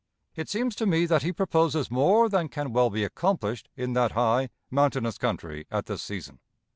[0.35, 4.13] It seems to me that he proposes more than can well be accomplished in that
[4.13, 6.39] high, mountainous country at this season.